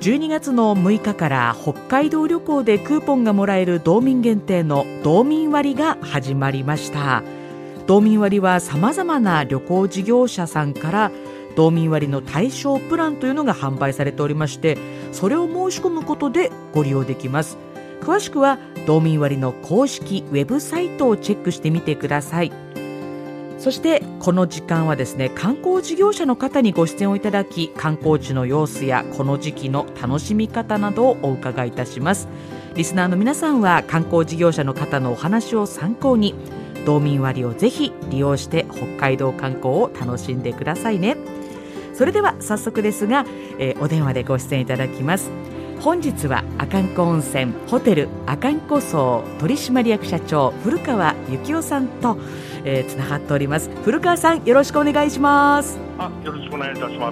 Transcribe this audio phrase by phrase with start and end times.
[0.00, 7.22] 12月の6日から北海道旅行でクーポンがもらえる道民限定の道民割が始まりました。
[7.86, 11.12] 道民割はさまざまな旅行事業者さんから
[11.54, 14.78] 道民割の対象プランというのが販売されておりまして
[15.12, 17.58] それを申し込むことでご利用できます。
[18.00, 22.69] 詳しくは道民割の公式ウェブサイトをチェックしてみてください。
[23.60, 32.26] そしてこの時間はですね観光事業者の方にご出演をいただき観光地の様子やこの時期の楽しみ方などをお伺いいたします。
[32.74, 36.34] リスナーの皆さんは観光事業者の方のお話を参考に
[36.86, 41.18] 道民割をぜひ利用して北海道観光を楽しんでくださいね。
[41.92, 43.26] それでは早速ですが、
[43.58, 45.30] えー、お電話でご出演いただきます。
[45.80, 52.18] 本日は阿寒湖温泉ホテル阿寒湖荘取締役社長古川幸男さんと、
[52.64, 53.70] えー、つながっております。
[53.82, 55.78] 古川さんよろしくお願いします。
[55.98, 57.10] あよろしくお願いいたしま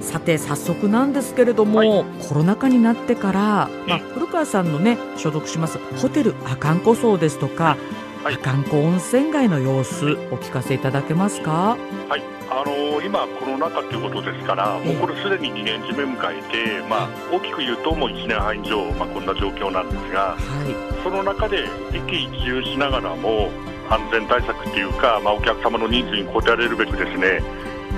[0.00, 0.10] す。
[0.10, 7.76] さて早速なんですけれども、はい、コロナ禍になってから、まあ、古川さんのね所属しますホテル阿寒湖荘ですとか、
[8.24, 11.76] はい、阿寒湖温泉街の様子お聞かせいただけますか？
[12.08, 16.42] はいあのー、今、コロナ禍ということですから、もうこれすでに2年締め迎え
[16.82, 23.50] て、まあ、大きく言うと、もう1年半以上、まあ、こんな状況なんですが、はい、その中で一喜一憂しながらも、
[23.88, 27.40] 安全対策っていうか、まあ、お客様のニーズに応えれるべくですね、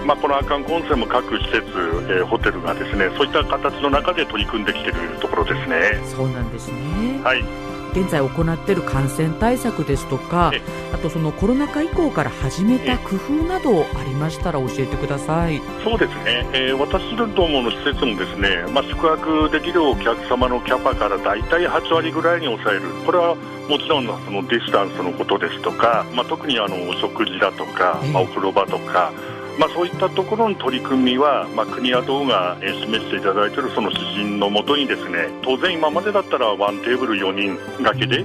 [0.07, 6.01] まあ、この阿寒湖温泉も各施設、えー、ホテルがですねそういった形の中で取り組んできているところですね。
[6.07, 7.21] そうなんですね。
[7.23, 10.53] はい現在行っている感染対策ですとか
[10.93, 15.61] あとそのコロナ禍以降から始めた工夫などありましたら教えてください。
[15.85, 22.83] そうですね、えー、私どもの施設もですね、まあ、宿泊できるお客様のキャパから大体8割ぐらいに抑える。
[23.05, 23.35] これは
[23.69, 29.13] もちろんそのディスタンスのことですとか、まあ、特にあのお食事だとか、まあ、お風呂場とか、
[29.59, 38.25] まあ、そういったところの取り組みは、まあ、国や道が示していただいているその指針のもとにですね当然今までだったらワンテーブル4人だけで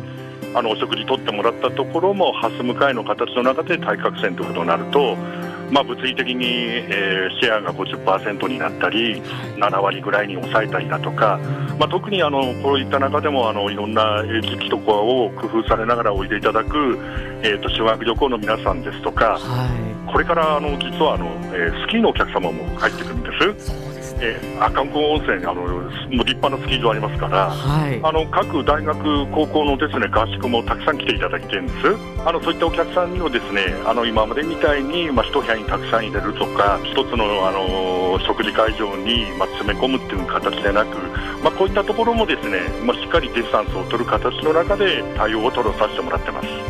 [0.54, 5.16] あのお食事とってもらったところもハス向かいの形の中で対角線ということになると、
[5.70, 9.22] まあ、物理的に、えー、シェアが50%になったり
[9.58, 11.40] 7割ぐらいに抑えたりだとか、
[11.78, 16.98] まあ、特にあのこういった中でもあのいろんな時期とかを工夫されながらおいでいただく、
[17.44, 23.30] えーと、修学旅行の皆さんですとか、はいこれからあの実はあの、えー、スキーのお客様も入ってくるんで
[23.66, 23.88] す。
[24.20, 25.90] えー、阿寒湖温泉あのもう
[26.26, 31.78] 立派なスキー場ありますから、はい、あの各大学、高校のですね合宿もたくさん来ていただいてるんです
[32.26, 40.98] あのそういったお客さんにもですねあの今までみたいに、まあ、一部屋にたくさん入れるとか一つのあの食事会場に、まあ、詰め込むっていう形でなく、
[41.44, 46.67] まあ、こういったところもですね、まあ、しっかりディスタンスを取る形の中で対応を取らさせてもらってます。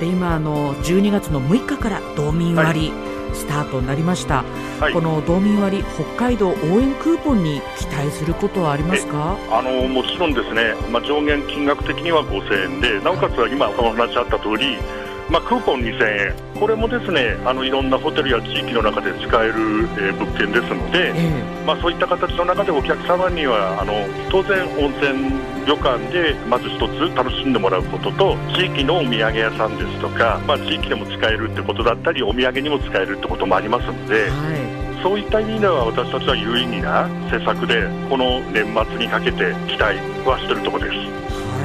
[0.00, 3.10] はい、で今あの12月の6日から道民割、はい。
[3.32, 4.42] スタートになりました、
[4.80, 9.38] はい、この道民割北海道応援クーポンに期待することはありますか？
[9.52, 14.78] あのもちろんですね、まあ、上限金額的には5000円でなおかつは今お話あった通り
[15.30, 23.94] まあ、クーポン2000円、これもですねあのいろんなホテルや地域の中で使える、えー、物件ですので、えー、まあ、そういった形の中でお客様にはあの
[24.28, 25.30] 当然、温泉
[25.66, 34.28] 旅館でまず一つ楽しんでもらうことと地域のお土産屋さんですとか、まあ、地域でも使えるってことだったりお土産にも使えるってこともありますので。
[34.30, 39.96] はいそういった意味では私たちは有意義な施策でこの年末にかけて期待
[40.28, 40.96] はしているところです。
[40.96, 41.02] は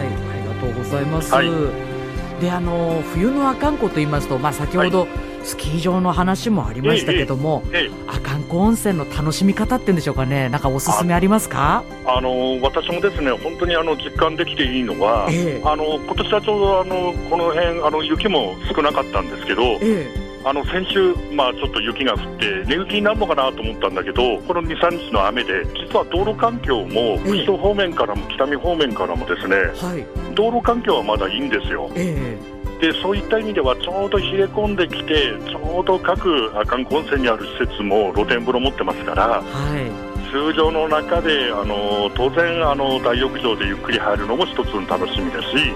[0.04, 1.34] い、ありがとうございます。
[1.34, 1.95] はい
[2.42, 5.08] であの冬の阿寒湖と言いますと、まあ、先ほど、
[5.44, 7.64] スキー場の話もありましたけども、
[8.08, 11.84] 阿寒湖温泉の楽しみ方ってんでしょうかね、なんかおすすめありますか？
[12.06, 31.90] あの私もですね本当にあの実感できていいのは、えー、あの今年はちょうどあのこの辺あの雪も少なかったんですけど、えーあの先週、まあ、ちょっと雪が降って寝雪になるのかなと思ったんだけどこの2、3日の雨で実は道路環境も釧路方面からも北見方面からもですね、はい、道路環境はまだいいんですよ。
[31.96, 40.05] えーでそういった意味ではちょうど冷え込んできてちょうど各観光泉にある施設も露天風呂持ってますから、はい、
[40.36, 45.74] 通常の中であの当然あの大浴場でゆっくり入るのも一つの楽しみですし、ね、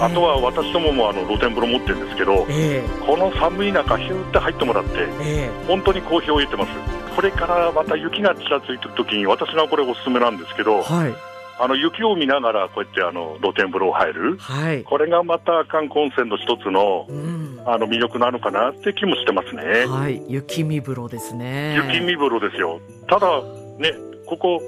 [0.00, 4.90] あとは私どももあの露天風呂持ってるんですけど、えー、この寒い中ヒューって入ってもらって、
[5.22, 6.70] えー、本当に好評を得てます。
[7.16, 11.14] これからまた雪がちらついてる時に私がこれおすすめなんですけど、はい。
[11.58, 17.06] あの雪を見ながらこうやってあの露天風呂入る、はい、これがまた観光泉の一つの,、
[17.64, 19.86] あの魅力なのかなって気もしてますね。
[19.86, 21.74] はい、雪見風呂ですね。
[21.88, 22.78] 雪見風呂ですよ。
[23.08, 23.26] ただ
[23.78, 23.92] ね、
[24.26, 24.60] ここ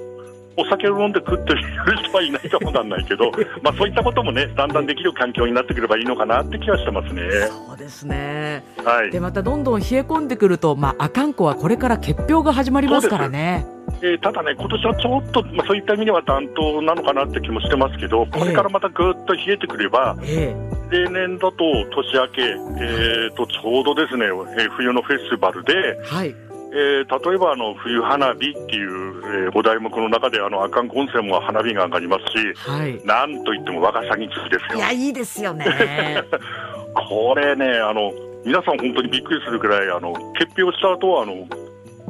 [0.59, 1.61] お酒を飲んで食ってる
[2.03, 3.31] 人はいないかもわかんないけど、
[3.63, 7.21] まあそういったこともね、だんだんできる環境になってくればいいのかなって気はしてますね。
[7.47, 8.63] そうですね。
[8.83, 9.11] はい。
[9.11, 13.65] でまたどんどん冷え込んでくると、まあ阿寒湖はこれから結氷が始まりますからね。
[14.01, 20.55] えーただね、今年はちょっと、まあ、そういった意味では暖冬なのかなって気もしてますけど、これからまたぐっと冷えてくれば、え
[20.89, 21.55] 例年だと
[21.91, 26.35] 年明け、えーとちょうどですね、えー冬のフェスティバルで、えはい。
[26.71, 33.03] えー例えばあの冬花火っていう、えーお題目の中であの阿寒湖温泉も花火が上がりますし、はい。
[33.05, 34.77] なんといってもワカサギ釣りですよ。
[34.77, 35.65] いや、いいですよね。
[36.93, 38.11] これね、あの
[38.45, 41.47] 皆さん本当にびっくりするくらい、あの決表した後はあの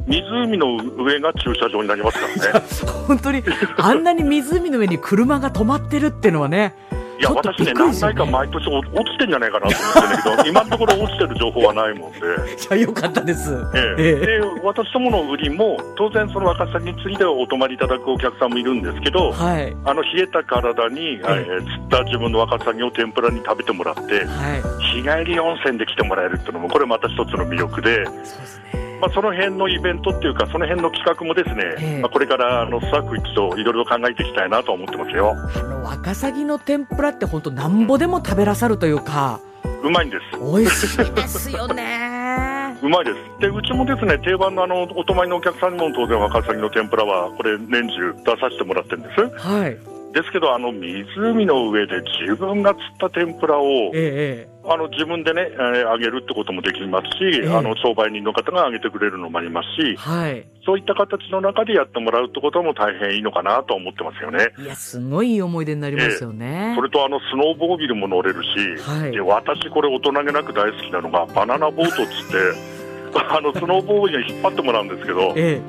[0.06, 2.66] 湖の上が駐車場になりますからね。
[3.06, 3.42] 本当に、
[3.78, 6.74] あんなに湖の上に車が止まってるっていうのはね、
[7.20, 12.18] いや、私ね、何回か毎年落落ちてんじゃないかなと思ってるんだけど、今のところ落ちてる情報はないもんで。
[12.18, 12.22] い
[12.70, 13.52] や、よかったです。
[13.74, 19.76] ええええで私どもの売りも当然そのワカサギ釣りではお泊まりいただくお客さんもいるんですけど、はい。
[19.84, 24.62] あの冷えた体に、えー釣った自分のワカサギを天ぷらに食べてもらってはい。
[24.94, 28.79] 日帰り温泉で来てもらえるっていうのもこれまた一つの魅力で、そうですね。
[29.00, 39.40] まあ、その辺のイベントっていうかその辺の企画もですね、ええまあ、これからあのスタッフ一同いろいろ考えていきたいなと思ってますよあの、ワカサギの天ぷらって本当なんぼでも食べらさるというか、
[39.82, 42.76] うまいんです美味しいですよね。
[42.82, 43.40] うまいです。
[43.40, 49.20] で、うちもですね、定番のあの、お泊まりのお客さんにも当然ワカサギの天ぷらは、これ年中出させてもらってるんです。
[49.36, 49.76] はい。
[50.12, 60.46] ですけど、あの、湖の上で自分が釣った天ぷらを、ええあの、自分でね、えーあげるってこともできますし、ええあの、商売人の方があげてくれるのもありますし、はい。
[60.64, 64.52] そういった形の中でやってもらうってことも大変いいのかなと思ってますよね。
[64.58, 66.74] いや、すごいいい思い出になりますよね。
[66.76, 75.60] それとあのスノーボービルも乗れるし、はいで私これ大人げなく大好きなのがバナナボートっつって あのスノーボードに引っ張ってもらうんですけどえ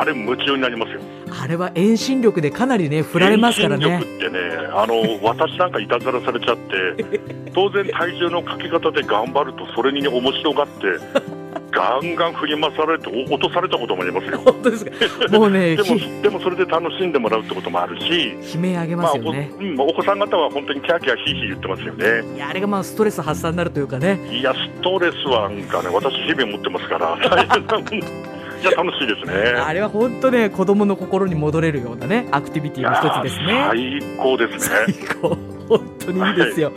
[0.00, 4.18] あれ夢中になりますよえあれは遠心力でかなりね、振られますからね遠心。
[4.18, 4.38] 力ってね
[4.74, 7.04] あの私なんかいたずらされちゃって
[7.54, 10.72] 当然体重のかけ方で頑張るとそれに面白がって
[11.72, 14.92] ガンガン振り回されてお落とされたこともありますよ本当ですか？
[15.38, 19.50] もうね、 でもひでもそれで楽しんでもらうってこともあるし悲鳴あげまあおますよね。
[19.58, 22.04] うんお子さん方は本当にキャーキャーヒーヒー言ってますよね
[22.36, 24.18] いや、あれがまあストレス発散になるというかね。
[24.30, 27.16] いや、ストレスはなんかね、私、日々持ってますから、
[28.62, 29.60] 大変なもんいや、楽しいですね。
[29.60, 33.64] あれは本当ね、子供の心に戻れるようなね、アクティビティの一つですね。
[33.68, 34.76] 最高ですね。
[34.86, 35.52] 最高。
[35.68, 36.72] 本当にいいですよ。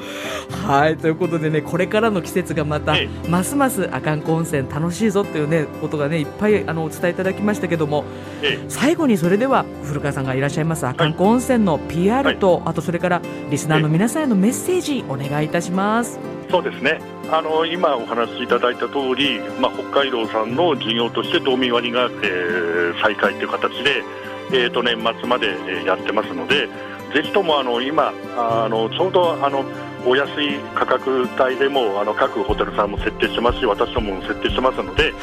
[0.66, 8.06] はい、ということでね、これからの季節がまたえ、ますます阿寒湖温泉楽しいぞっていうね、ことがね、いっぱいあのお伝えいただきましたけども、
[8.42, 16.35] え最後にそれでは古川さんがいらっしゃいます阿寒湖温泉の PR と、あとそれからリスナーの皆さんへのメッセージお願いいたします。
[16.48, 17.00] えそうですね。
[17.32, 24.04] あの今お話しいただいた通り、まあ北海道さんの事業として道民割が、えー再開という形で、
[24.52, 26.68] えーと年末までえーやってますので、
[27.14, 29.66] ぜひともあの今あのちょうどあの
[30.06, 35.14] お安い価格帯でもあの各ホテルさんも設定してますし、私どもも設定してますので。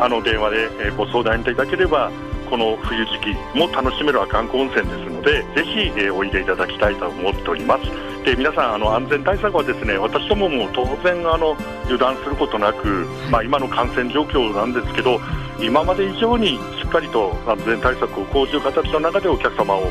[0.00, 2.10] あの電話でえーご相談いただければ、
[2.48, 7.84] この冬時期も楽しめる阿寒湖温泉ですので、ぜひ、えーおいでいただきたいと思っております。
[8.24, 15.20] で皆さんあの、安全対策はですね私どもも当然あの油断することなく、まあ、今の感染状況なんですけど、
[15.60, 19.90] 今まで以上にしっかりと安全対策を講じる形の中でお客様を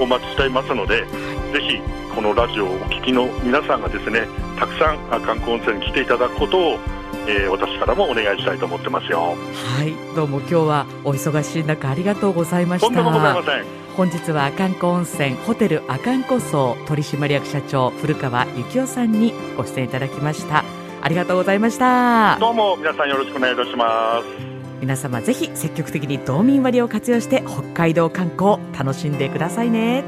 [0.00, 1.04] お待ちしていますので、
[1.52, 1.80] ぜひ
[2.14, 4.28] このラジオをお聞きの皆さんがですね
[4.58, 6.78] たくさん阿寒湖温泉に来ていただくことを、
[7.26, 9.34] えー私からもお願いしたいと思ってますよ。
[9.78, 12.86] はい、どうも今日はお忙しい中ありがとうございました。
[12.86, 13.83] とんでもございません。
[13.96, 20.64] 本日は阿寒湖温泉ホテル阿寒湖荘取締役社長古川幸男さんにご出演いただきました。
[21.00, 22.36] ありがとうございました。
[22.40, 24.26] どうも皆さんよろしくお願いいたします。
[24.80, 30.02] 皆様ぜひ積極的に道民割を活用して北海道観光楽しんでくださいね。